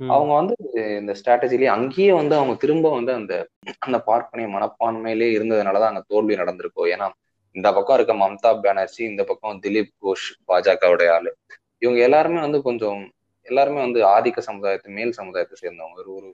[0.00, 0.54] அவங்க வந்து
[1.00, 6.86] இந்த ஸ்ட்ராட்டஜிலேயே அங்கேயே வந்து அவங்க திரும்ப வந்து அந்த அந்த பார்ப்பனிய மனப்பான்மையிலே இருந்ததுனாலதான் அங்க தோல்வி நடந்திருக்கும்
[6.86, 7.08] ஏன்னா
[7.56, 11.36] இந்த பக்கம் இருக்க மம்தா பானர்ஜி இந்த பக்கம் திலீப் கோஷ் பாஜகவுடைய ஆளு.
[11.78, 13.12] இவங்க எல்லாருமே வந்து கொஞ்சம்
[13.46, 15.96] எல்லாருமே வந்து ஆதிக்க சமுதாயத்தை மேல் சமுதாயத்தை சேர்ந்தவங்க.
[15.96, 16.28] ஒரு ஒரு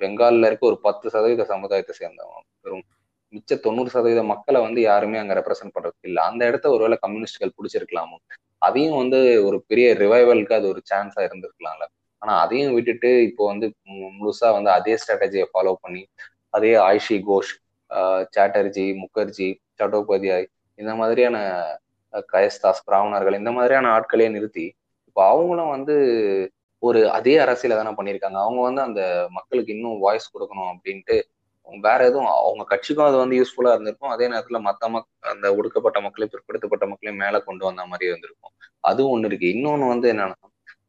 [0.00, 2.40] பெங்கால்ல இருக்க ஒரு பத்து சதவீத சமுதாயத்தை சேர்ந்தவங்க.
[2.60, 2.84] வெறும்
[3.32, 6.18] மிச்ச தொண்ணூறு சதவீத மக்களை வந்து யாருமே அங்க ரெப்ரசென்ட் பண்றதுக்கு இல்ல.
[6.30, 8.16] அந்த இடத்த ஒருவேளை கம்யூனிஸ்ட்கள் பிடிச்சிருக்கலாமோ?
[8.62, 11.84] அதையும் வந்து ஒரு பெரிய ரிவைவலுக்கு அது ஒரு சான்ஸா இருந்திருக்கலாம்ல.
[12.22, 13.66] ஆனா அதையும் விட்டுட்டு இப்போ வந்து
[14.18, 16.02] முழுசா வந்து அதே ஸ்ட்ராட்டஜியை ஃபாலோ பண்ணி
[16.50, 17.52] அதே ஆயிஷி கோஷ்
[18.36, 19.48] சாட்டர்ஜி முகர்ஜி
[19.80, 20.46] சட்டோபாத்யாய்
[20.78, 21.36] இந்த மாதிரியான
[22.32, 24.66] கயஸ்தாஸ் பிராமணர்கள் இந்த மாதிரியான ஆட்களே நிறுத்தி
[25.08, 25.94] இப்போ அவங்களும் வந்து
[26.82, 28.38] ஒரு அதே அரசியல தானே பண்ணியிருக்காங்க.
[28.44, 31.16] அவங்க வந்து அந்த மக்களுக்கு இன்னும் வாய்ஸ் கொடுக்கணும் அப்படின்ட்டு
[31.68, 34.10] வேற எதுவும் அவங்க கட்சிக்கும் அது வந்து யூஸ்ஃபுல்லா இருந்திருக்கும்.
[34.10, 38.54] அதே நேரத்துல மத்த மக் அந்த ஒடுக்கப்பட்ட மக்களையும் பிற்படுத்தப்பட்ட மக்களையும் மேல கொண்டு வந்த மாதிரி இருந்திருக்கும்.
[38.80, 39.46] அதுவும் ஒண்ணு இருக்கு.
[39.46, 40.36] இன்னொன்னு வந்து என்னன்னா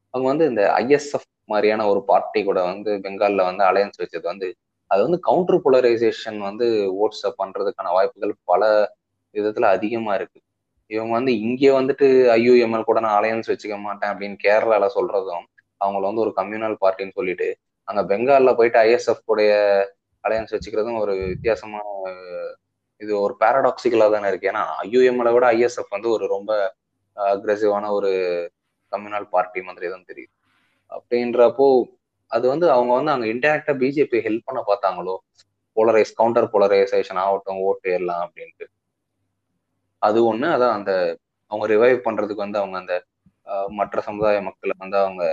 [0.09, 4.47] அவங்க வந்து இந்த ஐஎஸ்எஃப் மாதிரியான ஒரு பார்ட்டி கூட வந்து பெங்கால்ல வந்து அலையன்ஸ் வச்சது வந்து
[4.91, 8.91] அது வந்து கவுண்டர் போலரைசேஷன் வந்து ஓட்ஸ் பண்றதுக்கான வாய்ப்புகள் பல
[9.35, 10.39] விதத்துல அதிகமா இருக்கு.
[10.87, 15.45] இவங்க வந்து இங்கே வந்துட்டு ஐயூஎம்எல் கூட நான் அலையன்ஸ் வச்சுக்க மாட்டேன் அப்படின்னு கேரளால சொல்றதும்
[15.81, 17.47] அவங்கள வந்து ஒரு கம்யூனல் பார்ட்டின்னு சொல்லிட்டு
[17.83, 19.53] அங்க பெங்கால்ல போயிட்டு ஐஎஸ்எஃப் உடைய
[20.23, 21.83] அலையன்ஸ் வச்சுக்கிறதும் ஒரு வித்தியாசமான
[23.01, 24.49] இது ஒரு பேரடாக்சிக்கலா தானே இருக்கு.
[24.51, 26.51] ஏன்னா ஐயூஎம்ல விட ஐஎஸ்எஃப் வந்து ஒரு ரொம்ப
[27.17, 28.11] அக்ரெசிவான ஒரு
[28.91, 30.33] கம்யூனல் பார்ட்டி மாதிரி தான் தெரியுது.
[30.91, 31.67] அப்படின்றப்போ
[32.31, 35.15] அது வந்து அவங்க வந்து அங்க இன்டெரக்டா பிஜேபி ஹெல்ப் பண்ண பார்த்தாங்களோ
[35.77, 38.65] போலரைஸ் கவுண்டர் போலரைசேஷன் ஆகட்டும் ஓட்டு எல்லாம் அப்படின்ட்டு.
[40.01, 40.91] அது ஒண்ணு அதான் அந்த
[41.51, 42.95] அவங்க ரிவைவ் பண்றதுக்கு வந்து அவங்க அந்த
[43.79, 45.23] மற்ற சமுதாய மக்களை வந்து அவங்க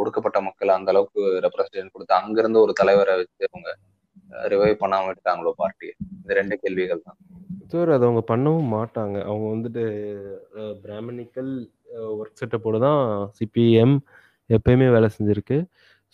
[0.00, 3.70] ஒடுக்கப்பட்ட மக்களை அந்த அளவுக்கு ரெப்ரசன்டேஷன் கொடுத்து அங்கிருந்து ஒரு தலைவரை வச்சு அவங்க
[4.52, 7.18] ரிவைவ் பண்ணாம விட்டாங்களோ பார்ட்டியை இந்த ரெண்டு கேள்விகள் தான்.
[7.72, 9.16] சார் அது அவங்க பண்ணவும் மாட்டாங்க.
[9.30, 9.84] அவங்க வந்துட்டு
[10.84, 11.52] பிராமணிக்கல்
[12.18, 13.00] ஒர்க் செட்டப்போடு தான்
[13.38, 13.96] சிபிஎம்
[14.56, 15.58] எப்பயுமே வேலை செஞ்சுருக்கு.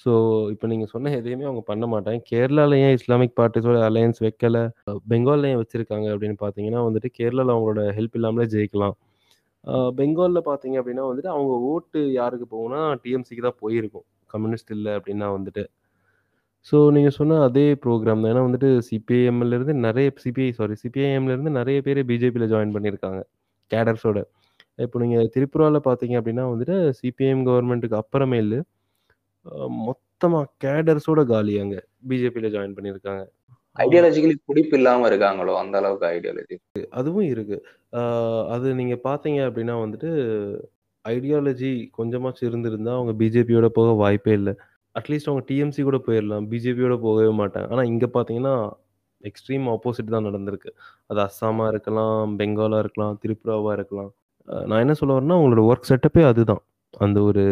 [0.04, 0.12] ஸோ
[0.52, 2.20] இப்போ நீங்கள் சொன்ன எதையுமே அவங்க பண்ண மாட்டாங்க.
[2.30, 4.62] கேரளாவில் ஏன் இஸ்லாமிக் பார்ட்டிஸோட அலையன்ஸ் வைக்கலை?
[5.10, 8.96] பெங்காலில் ஏன் வச்சுருக்காங்க அப்படின்னு பார்த்தீங்கன்னா வந்துட்டு கேரளாவில் அவங்களோட ஹெல்ப் இல்லாமலே ஜெயிக்கலாம்.
[9.98, 14.06] பெங்காலில் பார்த்தீங்க அப்படின்னா வந்துட்டு அவங்க ஓட்டு யாருக்கு போகும்னா டிஎம்சிக்கு தான் போயிருக்கும்.
[14.34, 15.64] கம்யூனிஸ்ட் இல்லை அப்படின்னா வந்துட்டு.
[16.68, 18.30] ஸோ நீங்கள் சொன்ன அதே ப்ரோக்ராம் தான்.
[18.32, 23.20] ஏன்னா வந்துட்டு சிபிஐஎம்ல இருந்து நிறைய சிபிஐ சாரி சிபிஐஎம்ல இருந்து நிறைய பேர் பிஜேபியில் ஜாயின் பண்ணியிருக்காங்க
[23.70, 24.18] கேடர்ஸோட
[24.84, 28.58] இப்போ நீங்கள் திரிபுராவில் பார்த்தீங்க அப்படின்னா வந்துட்டு சிபிஎம் கவர்மெண்ட்டுக்கு அப்புறமேலு
[29.86, 31.80] மொத்தமாக கேடர்ஸோட காலி அங்கே
[32.10, 33.22] பிஜேபியில் ஜாயின் பண்ணியிருக்காங்க.
[33.76, 36.56] ஐடியாலஜிக்கலி பிடிப்பு இல்லாம இருக்காங்களோ அந்த அளவுக்கு ஐடியாலஜி
[36.98, 37.56] அதுவும் இருக்கு.
[38.54, 40.10] அது நீங்க பாத்தீங்க அப்படின்னா வந்துட்டு
[41.04, 44.54] ஐடியாலஜி கொஞ்சமாச்சும் இருந்திருந்தா அவங்க பிஜேபியோட போக வாய்ப்பே இல்லை.
[44.98, 48.54] அட்லீஸ்ட் அவங்க டிஎம்சி கூட போயிடலாம் பிஜேபியோட போகவே மாட்டாங்க ஆனால் இங்கே பாத்தீங்கன்னா
[49.28, 50.70] எக்ஸ்ட்ரீம் ஆப்போசிட் தான் நடந்திருக்கு.
[51.10, 54.10] அது அஸ்ஸாமா இருக்கலாம் பெங்காலா இருக்கலாம் திரிபுராவாக இருக்கலாம்.
[54.68, 56.62] நான் என்ன சொல்ல வரேன்னா அவங்களோட ஒர்க் செட்டப்பே அதுதான்.
[56.94, 57.44] அந்த ஒரு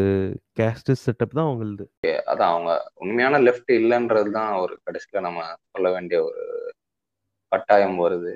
[0.58, 1.84] கேஸ்ட் செட்டப் தான் அவங்களது.
[2.32, 2.72] அதான் அவங்க
[3.02, 6.42] உண்மையான லெஃப்ட் இல்லைன்றது தான் ஒரு கடைசியில் நம்ம சொல்ல வேண்டிய ஒரு
[7.52, 8.32] கட்டாயம் வருது.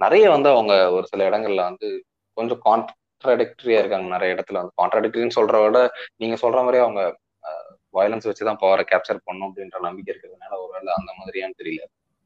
[0.00, 1.88] நிறைய வந்து அவங்க ஒரு சில இடங்கள்ல வந்து
[2.36, 4.08] கொஞ்சம் கான்ட்ராடிக்டரியா இருக்காங்க.
[4.16, 5.80] நிறைய இடத்துல வந்து கான்ட்ராடிக்டரின்னு சொல்ற விட
[6.22, 7.02] நீங்க சொல்ற மாதிரி அவங்க
[7.94, 11.82] வயலன்ஸ் வச்சு தான் பவரை கேப்சர் பண்ணும் அப்படின்ற நம்பிக்கை இருக்கிறதுனால ஒருவேளை அந்த மாதிரியான்னு தெரியல.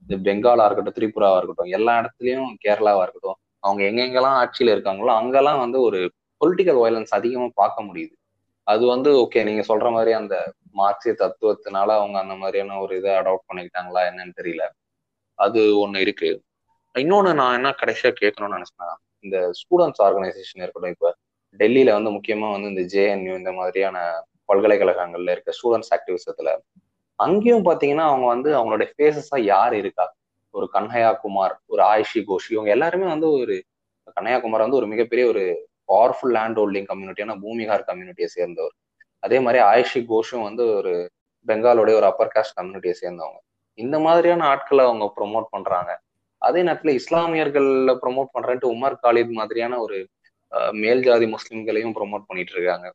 [0.07, 5.79] இது பெங்காலா இருக்கட்டும் திரிபுராவா இருக்கட்டும் எல்லா இடத்துலயும் கேரளாவா இருக்கட்டும் அவங்க எங்கெங்கெல்லாம் ஆட்சியில இருக்காங்களோ அங்கெல்லாம் வந்து
[5.81, 6.01] ஒரு
[6.41, 8.15] பொலிட்டிக்கல் வயலன்ஸ் அதிகமா பார்க்க முடியுது.
[8.67, 10.35] அது வந்து ஓகே நீங்க சொல்ற மாதிரி அந்த
[10.73, 14.65] மார்க்சிய தத்துவத்தினால அவங்க அந்த மாதிரியான ஒரு இதை அடாப்ட் பண்ணிக்கிட்டாங்களா என்னன்னு தெரியல.
[15.39, 16.31] அது ஒண்ணு இருக்கு.
[16.95, 21.11] இன்னொன்னு நான் என்ன கடைசியா கேட்கணும்னு நினைச்சேன் இந்த ஸ்டூடெண்ட்ஸ் ஆர்கனைசேஷன் இருக்கட்டும் இப்ப
[21.61, 23.99] டெல்லியில வந்து முக்கியமா வந்து இந்த ஜேஎன்யூ இந்த மாதிரியான
[24.49, 26.51] பல்கலைக்கழகங்கள்ல இருக்க ஸ்டூடெண்ட்ஸ் ஆக்டிவிசத்துல
[27.19, 30.07] அங்கேயும் பாத்தீங்கன்னா அவங்க வந்து அவங்களுடைய ஃபேஸஸா யார் இருக்கா?
[30.51, 33.55] ஒரு கன்ஹயா குமார் ஒரு ஆயிஷி கோஷ் இவங்க எல்லாருமே வந்து ஒரு
[34.17, 35.43] கன்ஹயாகுமார் வந்து ஒரு மிகப்பெரிய ஒரு
[35.93, 38.75] பவர்ஃபுல் லேண்ட் ஹோல்டிங் கம்யூனிட்டியான பூமிகார் கம்யூனிட்டியை சேர்ந்தவர்.
[39.19, 40.93] அதே மாதிரி ஆயிஷி கோஷும் வந்து ஒரு
[41.47, 43.39] பெங்காலோடைய ஒரு அப்பர் காஸ்ட் கம்யூனிட்டியை சேர்ந்தவங்க.
[43.79, 45.93] இந்த மாதிரியான ஆட்களை அவங்க ப்ரொமோட் பண்றாங்க.
[46.39, 49.99] அதே நேரத்துல இஸ்லாமியர்கள்ல ப்ரொமோட் பண்றேன்ட்டு உமர் காலித் மாதிரியான ஒரு
[50.73, 52.87] மேல் ஜாதி முஸ்லிம்களையும் ப்ரொமோட் பண்ணிட்டு இருக்காங்க.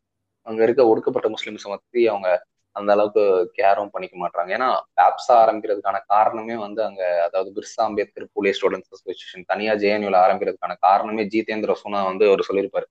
[0.50, 2.30] அங்க இருக்க ஒடுக்கப்பட்ட முஸ்லிம்ஸை பத்தி அவங்க
[2.76, 3.24] அந்த அளவுக்கு
[3.58, 9.48] கேரும் பண்ணிக்க மாட்டாங்க ஏன்னா பேப்ஸா ஆரம்பிக்கிறதுக்கான காரணமே வந்து அங்க அதாவது பிர்சா அம்பேத்கர் புலே ஸ்டூடெண்ட்ஸ் அசோசியேஷன்
[9.48, 12.88] தனியா ஜேஎன்யூல ஆரம்பிக்கிறதுக்கான காரணமே ஜிதேந்திர சுனா வந்து அவர் சொல்லியிருப்பாரு.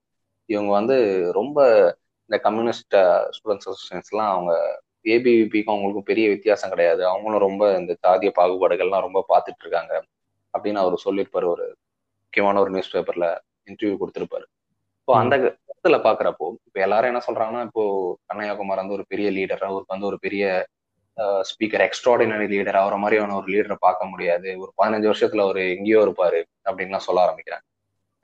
[0.48, 0.96] இவங்க வந்து
[1.32, 1.58] ரொம்ப
[2.30, 2.96] இந்த கம்யூனிஸ்ட்
[3.36, 4.52] ஸ்டூடெண்ட்ஸ் அசோசியேஷன்ஸ்லாம் அவங்க
[5.04, 7.02] ஏபிவிபிக்கும் அவங்களுக்கும் பெரிய வித்தியாசம் கிடையாது.
[7.12, 9.92] அவங்களும் ரொம்ப இந்த சாதிய பாகுபாடுகள்லாம் ரொம்ப பார்த்துட்டு இருக்காங்க
[10.54, 11.48] அப்படின்னு அவர் சொல்லியிருப்பாரு.
[11.54, 11.66] ஒரு
[12.24, 13.26] முக்கியமான ஒரு நியூஸ் பேப்பர்ல
[13.70, 14.46] இன்டர்வியூ கொடுத்திருப்பாரு.
[15.08, 17.82] இப்போ அந்த இடத்துல பாக்குறப்போ இப்ப எல்லாரும் என்ன சொல்றாங்கன்னா இப்போ
[18.26, 20.42] கண்ணையாகுமார் வந்து ஒரு பெரிய லீடர் அவருக்கு வந்து ஒரு பெரிய
[21.50, 24.48] ஸ்பீக்கர் எக்ஸ்ட்ராடினரி லீடர் அவரை மாதிரியான ஒரு லீடரை பார்க்க முடியாது.
[24.58, 27.64] ஒரு பதினஞ்சு வருஷத்துல அவர் எங்கேயோ இருப்பாரு அப்படின்லாம் சொல்ல ஆரம்பிக்கிறாங்க.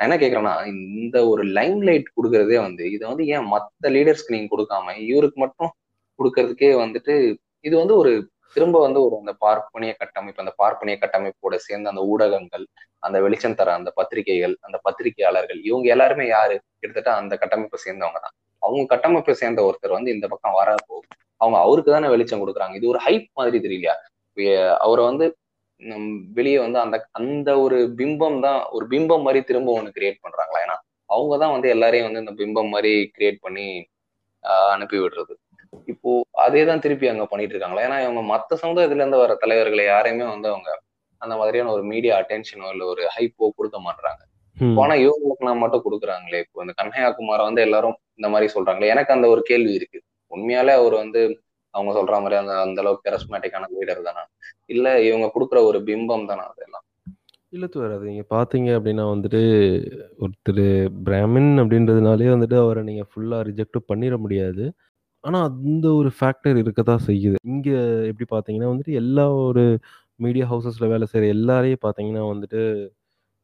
[0.01, 4.51] நான் என்ன கேக்குறேன்னா இந்த ஒரு லைம் லைட் கொடுக்கறதே வந்து இதை வந்து ஏன் மத்த லீடர்ஸ்க்கு நீங்க
[4.55, 5.73] கொடுக்காம இவருக்கு மட்டும்
[6.19, 7.17] கொடுக்கறதுக்கே வந்துட்டு
[7.61, 8.13] இது வந்து ஒரு
[8.57, 12.65] திரும்ப வந்து ஒரு அந்த பார்ப்பனிய கட்டமைப்பு அந்த பார்ப்பனிய கட்டமைப்போட சேர்ந்து அந்த ஊடகங்கள்
[13.07, 16.57] அந்த வெளிச்சம் தர அந்த பத்திரிகைகள் அந்த பத்திரிகையாளர்கள் இவங்க எல்லாருமே யாரு?
[16.81, 20.97] கிட்டத்தட்ட அந்த கட்டமைப்பை சேர்ந்தவங்க தான் அவங்க கட்டமைப்பை சேர்ந்த ஒருத்தர் வந்து இந்த பக்கம் வரப்போ
[21.41, 22.75] அவங்க அவருக்கு தானே வெளிச்சம் கொடுக்குறாங்க.
[22.79, 23.95] இது ஒரு ஹைப் மாதிரி தெரியலையா?
[24.87, 25.27] அவரை வந்து
[26.39, 30.61] வெளியே வந்து அந்த அந்த ஒரு பிம்பம் தான் ஒரு பிம்பம் மாதிரி திரும்ப ஒன்று கிரியேட் பண்றாங்களா?
[30.67, 30.77] ஏன்னா
[31.11, 33.67] அவங்க தான் வந்து எல்லாரையும் வந்து இந்த பிம்பம் மாதிரி கிரியேட் பண்ணி
[34.75, 35.35] அனுப்பி விடுறது.
[35.87, 36.11] இப்போ
[36.45, 40.49] அதே தான் திருப்பி அங்க பண்ணிட்டு இருக்காங்களா ஏன்னா இவங்க மத்த சமுதாயத்துல இருந்து வர தலைவர்களை யாரையுமே வந்து
[40.53, 40.71] அவங்க
[41.23, 44.23] அந்த மாதிரியான ஒரு மீடியா அட்டென்ஷனோ இல்ல ஒரு ஹைப்போ கொடுக்க மாட்டாங்க
[44.83, 46.41] ஆனா இவங்களுக்கு நான் மட்டும் கொடுக்குறாங்களே?
[46.45, 48.91] இப்போ இந்த கன்ஹையாகுமார வந்து எல்லாரும் இந்த மாதிரி சொல்றாங்களே?
[48.95, 49.99] எனக்கு அந்த ஒரு கேள்வி இருக்கு.
[50.33, 51.21] உண்மையாலே அவர் வந்து
[51.75, 54.23] அவங்க சொல்ற மாதிரி அந்த அந்த அளவுக்கு கெரஸ்மேட்டிக்கான லீடர் தானே?
[54.67, 56.85] இல்ல இவங்க கொடுக்குற ஒரு பிம்பம் தானே அதெல்லாம்?
[57.53, 59.41] இல்லை துவர் அது நீங்கள் பார்த்தீங்க அப்படின்னா வந்துட்டு
[60.25, 60.65] ஒருத்தர்
[61.09, 64.65] பிராமின் அப்படின்றதுனாலே வந்துட்டு அவரை நீங்கள் ஃபுல்லாக ரிஜெக்டும் பண்ணிட முடியாது.
[65.25, 67.37] ஆனால் அந்த ஒரு ஃபேக்டர் இருக்க தான் செய்யுது.
[67.53, 67.77] இங்கே
[68.11, 69.65] எப்படி பார்த்தீங்கன்னா வந்துட்டு எல்லா ஒரு
[70.21, 72.61] மீடியா ஹவுசஸில் வேலை செய்கிற எல்லாரையும் பார்த்தீங்கன்னா வந்துட்டு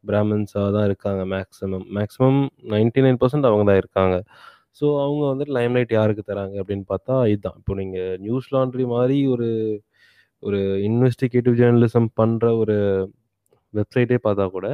[0.05, 2.41] பிராமின்ஸாக தான் இருக்காங்க maximum maximum
[2.73, 4.17] ninety nine percent அவங்க தான் இருக்காங்க.
[4.79, 7.57] ஸோ அவங்க வந்துட்டு லைம்லைட் யாருக்கு தராங்க அப்படின்னு பார்த்தா இதுதான்.
[7.61, 9.49] இப்போ நீங்கள் நியூஸ் லாண்ட்ரி மாதிரி ஒரு
[10.43, 12.77] ஒரு இன்வெஸ்டிகேட்டிவ் ஜேர்னலிசம் பண்ணுற ஒரு
[13.75, 14.67] வெப்சைட்டே பார்த்தா கூட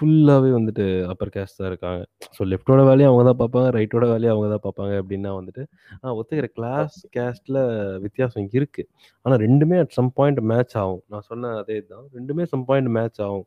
[0.00, 2.02] ஃபுல்லாவே வந்துட்டு அப்பர் கேஸ்ட் தான் இருக்காங்க.
[2.36, 3.68] ஸோ லெஃப்ட்டோட வேலைய அவங்க தான் பார்ப்பாங்க.
[3.76, 5.62] ரைட்டோட வேலைய அவங்க தான் பார்ப்பாங்க அப்டின்னா வந்துட்டு,
[6.04, 6.54] ஆ ஒத்துக்கிறேன்.
[6.58, 7.58] கிளாஸ், கேஸ்ட்ல
[8.04, 8.82] வித்தியாசம் இருக்கு.
[9.24, 11.02] ஆனா 2மே அட் சம் பாயிண்ட் மேட்ச் ஆகும்.
[11.12, 12.06] நான் சொன்ன அதே தான்.
[12.18, 13.46] 2மே சம் பாயிண்ட் மேட்ச் ஆகும்.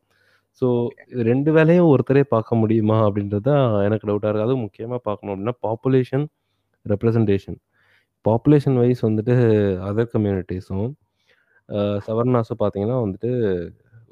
[0.61, 0.67] ஸோ.
[1.13, 2.97] இது 2 வேலையும் ஒருத்தரே பார்க்க முடியுமா?
[3.07, 4.47] அப்டின்றது தான் எனக்கு டவுட்டா இருக்கு.
[4.47, 6.25] அதுவும் முக்கியமா பார்க்கணும் அப்டின்னா, பாப்புலேஷன்,
[6.85, 7.57] ரெப்ரசன்டேஷன்.
[8.25, 9.35] பாப்புலேஷன் வைஸ் வந்துட்டு
[9.89, 10.89] அதர் கம்யூனிட்டீஸும்,
[12.07, 13.31] சவர்ணாஸும் பார்த்தீங்கன்னா வந்துட்டு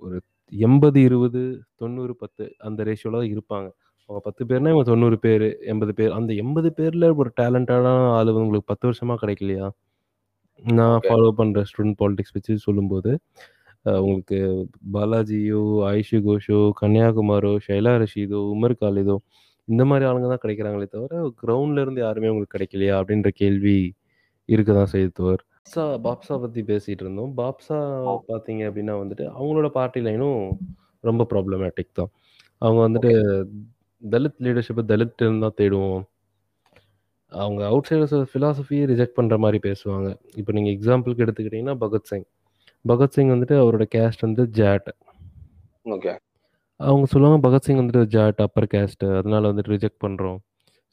[0.06, 0.18] ஒரு
[0.52, 1.42] 80, 20,
[1.78, 3.68] 90, 10 அந்த ரேஷியோல தான் இருப்பாங்க.
[4.10, 6.14] அவங்க 10 பேர்னா இவங்க 90 பேரு, 80 பேர்.
[6.20, 7.88] அந்த 80 பேர்ல ஒரு டேலண்டடான
[8.18, 9.68] ஆளு உங்களுக்கு 10 வருஷமா கிடைக்கலையா?
[10.74, 11.00] நான்.
[11.06, 13.12] ஃபாலோ பண்ற ஸ்டூடண்ட் பாலிடிக்ஸ் வச்சு சொல்லும்போது,
[14.02, 14.40] உங்களுக்கு
[14.96, 19.18] பாலாஜியோ, ஆயிஷு கோஷோ, கன்னியாகுமாரோ, ஷைலா ரஷீதோ, உமர் காலிதோ
[19.68, 22.96] இந்த மாரி ஆளுங்க தான் கிடைக்கிறாங்களே தவிர, கிரவுண்ட்ல இருந்து யாருமே உங்களுக்கு கிடைக்கலையா?
[23.02, 23.78] அப்டின்ற கேள்வி
[24.50, 25.44] இருக்க தான் தோழர்.
[25.66, 27.34] பாப்ஸா பாப்ஸா பத்தி பேசிட்டு இருந்தோம்.
[27.38, 28.14] பாப்ஸா ஆ.
[28.30, 30.40] பார்த்தீங்க அப்டின்னா வந்துட்டு, அவங்களோட பார்ட்டி லைனும்
[31.04, 32.10] ரொம்ப ப்ராப்ளமேட்டிக் தான்.
[32.62, 33.12] அவங்க வந்துட்டு.
[34.02, 34.84] தலித் லீடர்ஷிப்ப
[35.20, 36.02] இருந்து தான் தேடுவோம்.
[37.32, 40.08] அவங்க அவுட் சைடர்ஸ் ஃபிலாசபியே ரிஜெக்ட் பண்ற மாரி பேசுவாங்க.
[40.36, 42.26] இப்ப நீங்க எக்ஸாம்பிள்க்கு எடுத்துக்கிட்டீங்கன்னா, பகத்சிங்.
[42.86, 44.90] பகத்சிங் வந்துட்டு அவரோட கேஸ்ட் வந்து ஜாட்.
[45.92, 46.14] ஓகே.
[46.80, 50.40] அவங்க சொல்லுவாங்க பகத்சிங் வந்துட்டு ஜாட், அப்பர் கேஸ்ட் அதனால வந்துட்டு ரிஜெக்ட் பண்றோம்.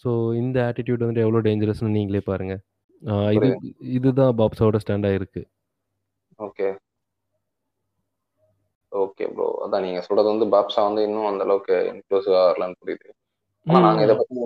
[0.05, 2.55] ஸோ இந்த ஆட்டிட்யூட் வந்துட்டு எவ்வளோ டேஞ்சரஸ்ன்னு நீங்களே பாருங்க.
[3.33, 3.49] இது.
[3.91, 5.43] இதுதான் பாப்ஸாவோட ஸ்டாண்டா இருக்கு.
[6.39, 6.69] ஓகே.
[8.93, 9.47] Okay bro.
[9.65, 13.09] அதான் நீங்க சொல்றது வந்து பாப்ஸா வந்து இன்னும் அந்த அளவுக்கு இன்க்ளூசிவா வரலன்னு புரியுது.
[13.67, 14.15] ஆனா நாங்க இத.
[14.15, 14.37] பத்தி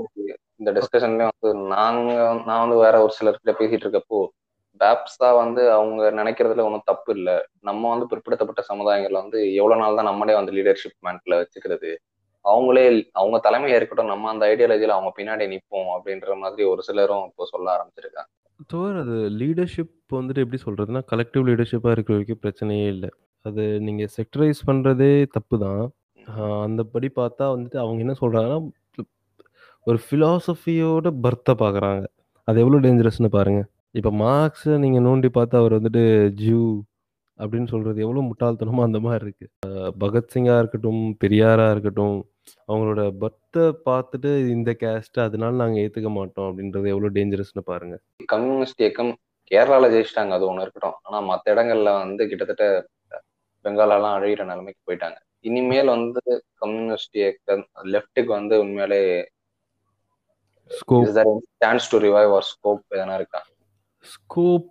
[0.60, 2.10] இந்த டிஸ்கஷன்லயும் வந்து நாங்க
[2.46, 4.20] நான் வந்து வேற ஒரு சிலர்கிட்ட பேசிட்டு இருக்கப்போ,
[4.80, 7.30] பாப்ஸா வந்து அவங்க நினைக்கிறதுல ஒண்ணும் தப்பு இல்ல.
[7.60, 11.90] நம்ம வந்து பிற்படுத்தப்பட்ட சமுதாயங்கள்ல வந்து எவ்வளவு நாள் தான் நம்மளே வந்து லீடர்ஷிப் மேன்ட்ல வச்சுக்கிறது.
[12.44, 14.06] அவங்களே அவங்க தலைமையா இருக்கட்டும்.
[14.06, 18.30] நம்ம அந்த ஐடியாலஜில அவங்க பின்னாடி நிப்போம் அப்படின்ற மாதிரி ஒரு சிலரும் இப்போ சொல்ல ஆரம்பிச்சிருக்காங்க.
[18.70, 23.06] தோழர் அது லீடர்ஷிப் வந்துட்டு எப்படி சொல்றதுன்னா, கலெக்டிவ் லீடர்ஷிப்பா இருக்கிற வரைக்கும் பிரச்சனையே இல்ல.
[23.44, 25.82] அது நீங்க செக்டரைஸ் பண்றதே தப்பு தான்.
[26.26, 26.58] அ ம்.
[26.66, 28.58] அந்தபடி பார்த்தா வந்துட்டு அவங்க என்ன சொல்றாங்கன்னா,
[29.86, 32.04] ஒரு ஃபிலாசபியோட பர்த்த பார்க்குறாங்க.
[32.48, 33.60] அது எவ்வளோ டேஞ்சரஸ்ன்னு பாருங்க.
[33.94, 36.02] இப்ப மார்க்ஸ நீங்க நோண்டி பார்த்தா அவர் வந்துட்டு
[36.42, 36.60] ஜூ
[37.38, 39.46] அப்படின்னு சொல்றது எவ்வளோ முட்டாள்தனமா அந்த மாரி இருக்கு.
[39.68, 39.70] அ
[40.02, 42.16] பகத்சிங்கா இருக்கட்டும், பெரியாரா இருக்கட்டும்,
[42.68, 43.02] அவங்களோட
[43.54, 47.94] பர்த்த பார்த்துட்டு இந்த கேஸ்ட் அதனால நாங்க ஏத்துக்க மாட்டோம் அப்படின்றது எவ்வளோ டேஞ்சரஸ்ன்னு பாருங்க.
[48.26, 49.12] கம்யூனிஸ்ட் இயக்கம்
[49.50, 50.96] கேரளால ஜெயிச்சிட்டாங்க அது ஒண்ணு இருக்கட்டும்.
[51.02, 52.66] ஆனா மத்த இடங்கள்ல வந்து கிட்டத்தட்ட
[53.64, 55.18] பெங்காலலாம் அழியிற நிலைமைக்கு போயிட்டாங்க.
[55.40, 56.22] இனிமேல் வந்து
[56.54, 59.02] கம்யூனிஸ்ட் இயக்கம் லெஃப்ட்க்கு வந்து உண்மையாலே
[61.58, 63.40] chance to revive or scope எதனா இருக்கா?
[64.04, 64.68] ஸ்கோப்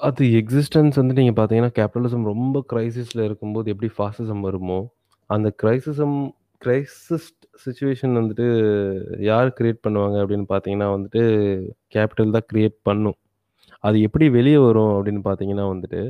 [0.00, 4.78] அது எக்ஸிஸ்டன்ஸ் வந்து நீங்க பார்த்தீங்கன்னா, கேபிட்டலிசம் ரொம்ப கிரைசிஸ்ல இருக்கும்போது எப்படி ஃபாசிசம் வருமோ,
[5.30, 6.18] அந்த கிரைசிசம்
[6.62, 8.46] கிரைசிஸ்ட் சுச்சுவேஷன் வந்துட்டு
[9.30, 11.22] யார் கிரியேட் பண்ணுவாங்க அப்படின்னு பார்த்தீங்கன்னா வந்துட்டு,
[11.94, 13.16] கேபிட்டல் தான் கிரியேட் பண்ணும்.
[13.84, 16.02] அது எப்படி வெளியே வரும் அப்படின்னு பார்த்தீங்கன்னா வந்துட்டு,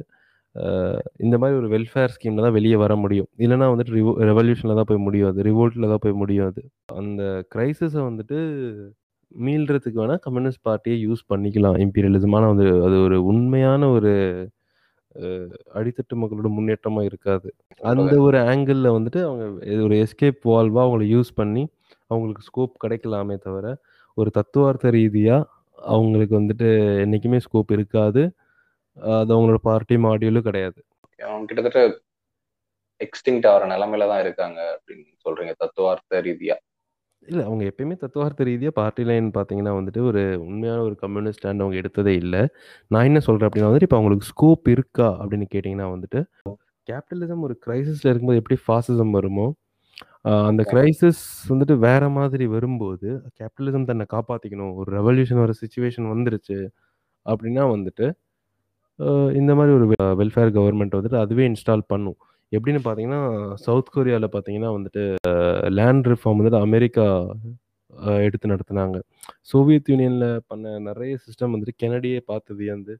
[1.19, 3.29] இந்த மாதிரி ஒரு வெல்ஃபேர் ஸ்கீமில் தான் வெளியே வர முடியும்.
[3.45, 5.53] இல்லைன்னா வந்துட்டு ரிவோ ரெவல்யூஷனில் தான் போய் முடியும் அது.
[5.93, 6.63] தான் போய் முடியும் அது.
[7.03, 7.23] அந்த
[7.55, 8.39] க்ரைசிஸை வந்துட்டு
[9.47, 14.13] மீள்றதுக்கு வேணால் கம்யூனிஸ்ட் பார்ட்டியை யூஸ் பண்ணிக்கலாம் இம்பீரியலிசமான வந்து அது அது ஒரு உண்மையான ஒரு
[15.75, 17.55] அடித்தட்டு மக்களோட முன்னேற்றமா இருக்காது.
[17.81, 18.17] அந்த.
[18.19, 19.45] ஒரு ஆங்கிள்ல வந்துட்டு அவங்க
[19.83, 21.69] ஒரு எஸ்கேப் வால்வா அவங்கள யூஸ் பண்ணி,
[22.07, 23.77] அவங்களுக்கு ஸ்கோப் கிடைக்கலாமே தவிர,
[24.15, 25.45] ஒரு தத்துவார்த்த ரீதியா
[25.79, 26.69] அவங்களுக்கு வந்துட்டு
[27.05, 28.23] என்னைக்குமே ஸ்கோப் இருக்காது.
[28.97, 30.85] அது அவங்களோட பார்ட்டி மாடியூலும் கிடையாது.
[31.19, 32.01] அவங்க கிட்டத்தட்ட
[33.01, 36.57] எக்ஸ்டிங்க்ட் ஆகுற நிலைமையில தான் இருக்காங்க அப்படின்னு சொல்றீங்க தத்துவார்த்த ரீதியா.
[37.29, 41.77] இல்ல அவங்க எப்பயுமே தத்துவார்த்த ரீதியா பார்ட்டி லைன் பார்த்தீங்கன்னா வந்துட்டு, ஒரு உண்மையான ஒரு கம்யூனிஸ்ட் ஸ்டாண்ட் அவங்க
[41.83, 42.37] எடுத்ததே இல்ல.
[42.91, 46.21] நான் என்ன சொல்றேன் அப்படின்னா வந்துட்டு, இப்ப அவங்களுக்கு ஸ்கோப் இருக்கா அப்படின்னு கேட்டீங்கன்னா வந்துட்டு,
[46.89, 49.47] கேபிட்டலிசம் ஒரு கிரைசிஸ்ல இருக்கும்போது எப்படி ஃபாசிசம் வருமோ,
[50.27, 50.63] அ அந்த.
[50.73, 53.09] கிரைசிஸ் வந்துட்டு வேற மாதிரி வரும்போது,
[53.39, 54.75] கேபிட்டலிசம் தன்னை காப்பாத்திக்கணும்.
[54.81, 56.59] ஒரு ரெவல்யூஷன் வர சிச்சுவேஷன் வந்துருச்சு
[57.27, 58.07] அப்படின்னா வந்துட்டு,
[58.99, 59.09] அ
[59.41, 62.19] இந்த மாரி ஒரு வெ வெல்ஃபேர் கவர்ன்மெண்ட் வந்துட்டு அதுவே இன்ஸ்டால் பண்ணும்.
[62.55, 63.21] எப்படின்னு பார்த்தீங்கன்னா,
[63.67, 65.03] சவுத் கொரியாவில் பார்த்தீங்கன்னா வந்துட்டு,
[65.79, 67.07] லேண்ட் ரிஃபார்ம் வந்துட்டு அமெரிக்கா
[68.27, 68.99] எடுத்து நடத்தினாங்க
[69.51, 72.95] சோவியத் யூனியனில் பண்ண நிறைய சிஸ்டம் வந்துட்டு கெனடியே பார்த்து வியந்து,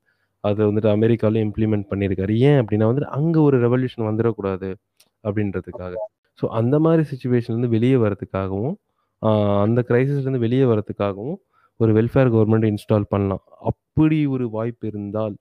[0.45, 2.35] அதை வந்துட்டு அமெரிக்காலயும் இம்ப்ளிமெண்ட் பண்ணியிருக்காரு.
[2.49, 4.71] ஏன் அப்படின்னா வந்துட்டு, அங்கே ஒரு ரெவல்யூஷன் வந்துடக்கூடாது
[5.25, 5.95] அப்படின்றதுக்காக.
[6.39, 8.75] ஸோ அந்த மாதிரி சுச்சுவேஷன்லேருந்து வெளியே வரதுக்காகவும்,
[9.65, 11.39] அந்த கிரைசிஸ்லேருந்து வெளியே வரதுக்காகவும்,
[11.81, 13.45] ஒரு வெல்ஃபேர் கவர்மெண்ட் இன்ஸ்டால் பண்ணலாம்.
[13.71, 15.37] அப்படி ஒரு வாய்ப்பு இருந்தால்,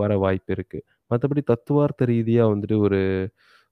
[0.00, 3.00] வர வாய்ப்பு இருக்குது மத்தபடி தத்துவார்த்த ரீதியா வந்துட்டு ஒரு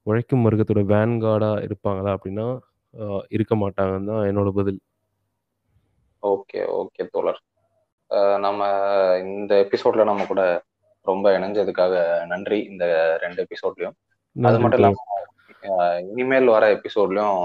[0.07, 2.47] உழைக்கும் வர்க்கத்தோட வேன்கார்டா இருப்பாங்களா அப்படின்னா,
[2.93, 4.79] அ இருக்க மாட்டாங்கன்னு தான் என்னோட பதில்.
[6.23, 7.39] ஓகே, ஓகே தோழர்.
[8.11, 8.61] அ நம்ம
[9.27, 10.41] இந்த எபிசோட்ல நம்ம கூட
[11.05, 11.93] ரொம்ப இணைஞ்சதுக்காக
[12.31, 12.59] நன்றி.
[12.71, 12.85] இந்த
[13.23, 13.97] 2 எபிசோட்லயும்.
[14.43, 14.97] அது நன்றி மட்டும் தோழர்.
[14.97, 14.99] இல்லாம
[15.73, 15.75] அ
[16.09, 17.41] இனிமேல் வர எபிசோட்லயும்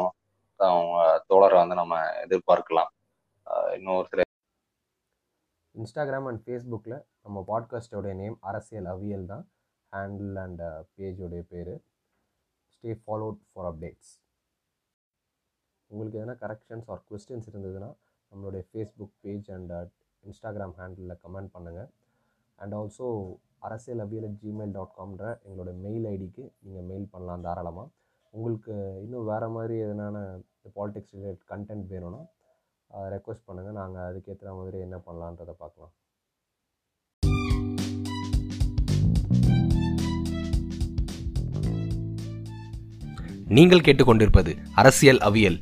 [0.61, 0.97] அவங்க
[1.31, 2.91] தோழர வந்து நம்ம எதிர்பார்க்கலாம்.
[3.47, 4.23] அ இன்னும் ஒரு சில
[5.75, 9.45] இன்ஸ்டாகிராம் அண்ட் ஃபேஸ்புக்கில் நம்ம பாட்காஸ்டோடைய நேம் அரசியல் அவியல் தான்
[9.93, 10.63] ஹேண்டில் அண்ட்
[10.97, 11.75] பேஜோடைய பேர்.
[12.75, 14.13] ஸ்டே ஃபாலோட் ஃபார் அப்டேட்ஸ்
[15.91, 17.91] உங்களுக்கு எதனா கரெக்ஷன்ஸ் ஆர் கொஸ்டின்ஸ் இருந்ததுன்னா
[18.33, 19.73] நம்மளுடைய ஃபேஸ்புக் பேஜ் அண்ட்
[20.25, 21.89] இன்ஸ்டாகிராம் ஹேண்டிலில் கமெண்ட் பண்ணுங்கள்
[22.59, 23.07] and also
[23.67, 27.89] Arasiyal Aviyal Gmail dot காம்ன்ற எங்களோட மெயில் ஐடிக்கு நீங்கள் மெயில் பண்ணலாம் தாராளமாக
[28.35, 28.75] உங்களுக்கு
[29.05, 30.17] இன்னும் வேறு மாதிரி எதனான
[30.77, 32.21] பாலிடிக்ஸ் ரிலேட் கண்டென்ட் வேணும்னா
[33.15, 35.93] ரெக்வஸ்ட் பண்ணுங்கள் நாங்கள் அதுக்கேற்ற மாதிரி என்ன பண்ணலான்றதை பார்க்கலாம்.
[43.49, 45.59] நீங்கள் கேட்டுக்கொண்டிருப்பது அரசியல் அவியல்.